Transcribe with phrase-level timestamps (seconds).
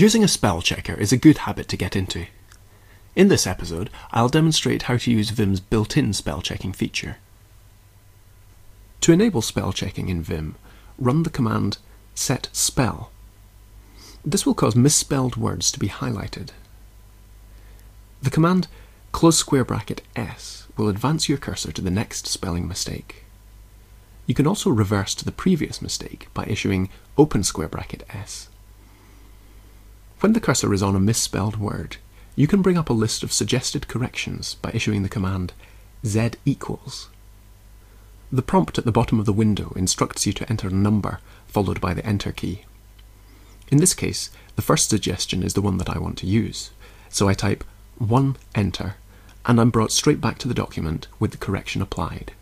[0.00, 2.24] Using a spell checker is a good habit to get into.
[3.14, 7.18] In this episode, I'll demonstrate how to use Vim's built-in spell checking feature.
[9.02, 10.54] To enable spell checking in Vim,
[10.96, 11.76] run the command
[12.14, 13.10] set spell.
[14.24, 16.48] This will cause misspelled words to be highlighted.
[18.22, 18.68] The command
[19.12, 23.24] close square bracket s will advance your cursor to the next spelling mistake.
[24.24, 26.88] You can also reverse to the previous mistake by issuing
[27.18, 28.48] open square bracket s.
[30.20, 31.96] When the cursor is on a misspelled word,
[32.36, 35.54] you can bring up a list of suggested corrections by issuing the command
[36.04, 37.08] z equals.
[38.30, 41.80] The prompt at the bottom of the window instructs you to enter a number followed
[41.80, 42.64] by the enter key.
[43.70, 46.70] In this case, the first suggestion is the one that I want to use,
[47.08, 47.64] so I type
[47.96, 48.96] 1 enter
[49.46, 52.32] and I'm brought straight back to the document with the correction applied.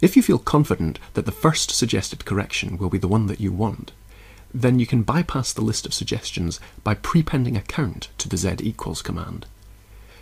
[0.00, 3.52] If you feel confident that the first suggested correction will be the one that you
[3.52, 3.92] want,
[4.52, 8.56] then you can bypass the list of suggestions by prepending a count to the z
[8.60, 9.46] equals command.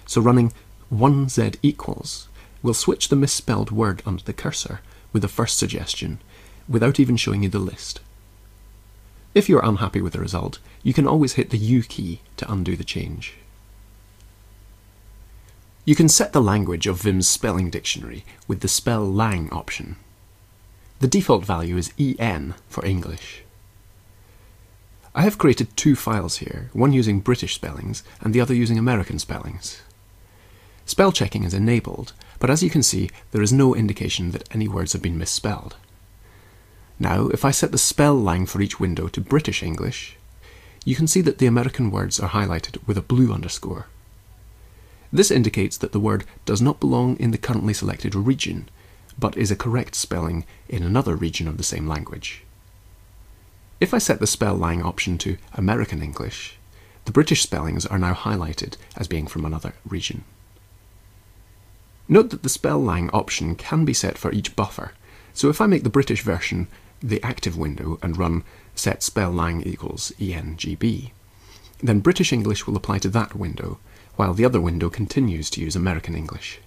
[0.06, 0.52] So running
[0.92, 2.28] 1z equals
[2.62, 4.80] will switch the misspelled word under the cursor
[5.12, 6.18] with the first suggestion
[6.68, 8.00] without even showing you the list.
[9.34, 12.76] If you're unhappy with the result, you can always hit the U key to undo
[12.76, 13.34] the change.
[15.84, 19.96] You can set the language of Vim's spelling dictionary with the spell lang option.
[21.00, 23.42] The default value is EN for English.
[25.14, 29.18] I have created two files here, one using British spellings and the other using American
[29.18, 29.82] spellings.
[30.84, 34.68] Spell checking is enabled, but as you can see, there is no indication that any
[34.68, 35.76] words have been misspelled.
[36.98, 40.16] Now, if I set the spell lang for each window to British English,
[40.84, 43.86] you can see that the American words are highlighted with a blue underscore.
[45.12, 48.68] This indicates that the word does not belong in the currently selected region,
[49.18, 52.44] but is a correct spelling in another region of the same language.
[53.80, 56.58] If I set the spell lang option to American English,
[57.04, 60.24] the British spellings are now highlighted as being from another region.
[62.08, 64.92] Note that the spell lang option can be set for each buffer,
[65.32, 66.66] so if I make the British version
[67.00, 68.42] the active window and run
[68.74, 71.12] set spell lang equals ENGB,
[71.80, 73.78] then British English will apply to that window,
[74.16, 76.58] while the other window continues to use American English.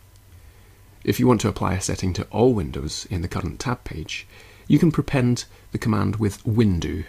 [1.04, 4.26] If you want to apply a setting to all windows in the current tab page,
[4.72, 5.44] you can prepend
[5.74, 7.04] the command with window.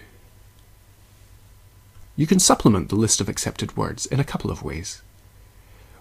[2.16, 5.00] You can supplement the list of accepted words in a couple of ways.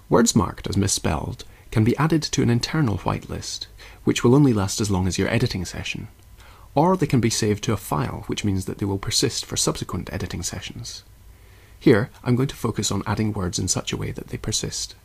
[0.09, 3.67] Words marked as misspelled can be added to an internal whitelist,
[4.05, 6.07] which will only last as long as your editing session,
[6.73, 9.55] or they can be saved to a file, which means that they will persist for
[9.55, 11.03] subsequent editing sessions.
[11.79, 14.95] Here, I'm going to focus on adding words in such a way that they persist.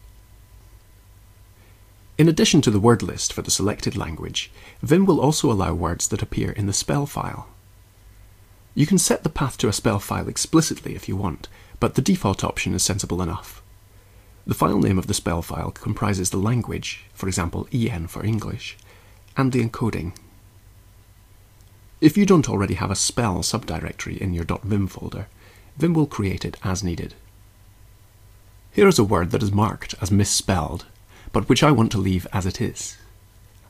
[2.18, 4.50] In addition to the word list for the selected language,
[4.80, 7.48] Vim will also allow words that appear in the spell file.
[8.74, 12.02] You can set the path to a spell file explicitly if you want, but the
[12.02, 13.62] default option is sensible enough.
[14.46, 18.78] The file name of the spell file comprises the language, for example EN for English,
[19.36, 20.14] and the encoding.
[22.00, 25.26] If you don't already have a spell subdirectory in your .vim folder,
[25.76, 27.14] Vim will create it as needed.
[28.72, 30.86] Here is a word that is marked as misspelled
[31.36, 32.96] but which I want to leave as it is.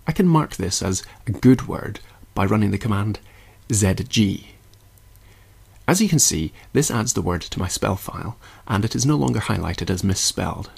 [0.06, 1.98] I can mark this as a good word
[2.32, 3.18] by running the command
[3.70, 4.44] zg.
[5.88, 8.38] As you can see, this adds the word to my spell file,
[8.68, 10.70] and it is no longer highlighted as misspelled.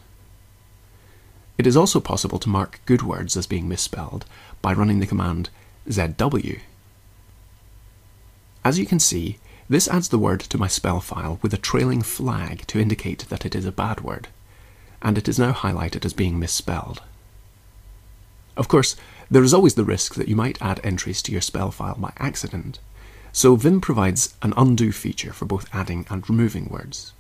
[1.59, 4.25] It is also possible to mark good words as being misspelled
[4.63, 5.51] by running the command
[5.91, 6.61] zw.
[8.65, 9.37] As you can see,
[9.69, 13.45] this adds the word to my spell file with a trailing flag to indicate that
[13.45, 14.29] it is a bad word
[15.03, 17.03] and it is now highlighted as being misspelled.
[18.57, 18.97] Of course,
[19.31, 22.13] there is always the risk that you might add entries to your spell file by
[22.19, 22.81] accident,
[23.33, 27.13] so Vim provides an undo feature for both adding and removing words.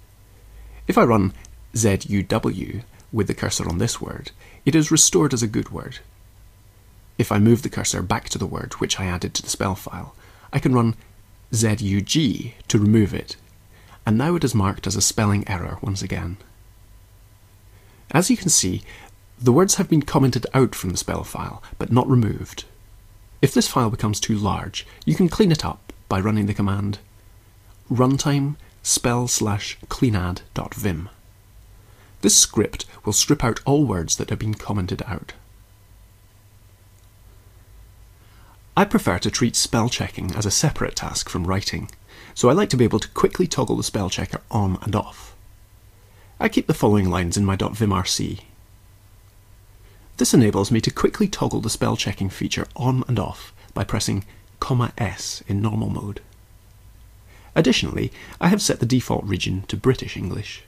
[0.89, 1.33] If I run
[1.75, 4.33] ZUW with the cursor on this word,
[4.65, 5.99] it is restored as a good word.
[7.19, 9.75] If I move the cursor back to the word which I added to the spell
[9.75, 10.15] file,
[10.53, 10.97] I can run
[11.53, 13.37] ZUG to remove it,
[14.06, 16.39] and now it is marked as a spelling error once again.
[18.10, 18.83] As you can see,
[19.39, 22.65] the words have been commented out from the spell file, but not removed.
[23.41, 26.99] If this file becomes too large, you can clean it up by running the command
[27.91, 31.09] runtime spell slash cleanadd.vim.
[32.21, 35.34] This script will strip out all words that have been commented out.
[38.77, 41.91] I prefer to treat spell checking as a separate task from writing,
[42.34, 45.34] so I like to be able to quickly toggle the spell checker on and off.
[46.40, 48.40] I keep the following lines in my .vimrc.
[50.18, 54.24] This enables me to quickly toggle the spell checking feature on and off by pressing
[54.60, 56.20] comma S in normal mode.
[57.56, 60.62] Additionally, I have set the default region to British English.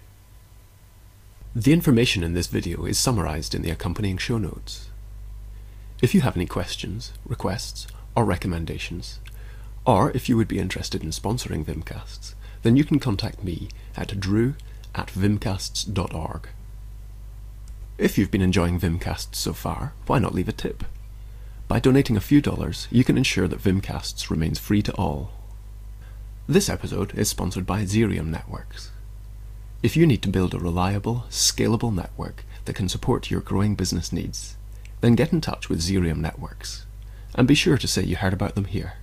[1.54, 4.88] The information in this video is summarised in the accompanying show notes.
[6.02, 7.86] If you have any questions, requests,
[8.16, 9.20] or recommendations,
[9.86, 14.18] or if you would be interested in sponsoring Vimcasts, then you can contact me at
[14.18, 14.54] drew
[14.94, 16.48] at vimcasts.org.
[17.98, 20.84] If you've been enjoying Vimcasts so far, why not leave a tip?
[21.68, 25.32] By donating a few dollars, you can ensure that Vimcasts remains free to all.
[26.48, 28.90] This episode is sponsored by Xerium Networks.
[29.82, 34.12] If you need to build a reliable, scalable network that can support your growing business
[34.12, 34.56] needs,
[35.00, 36.86] then get in touch with Xerium Networks.
[37.34, 38.94] And be sure to say you heard about them here.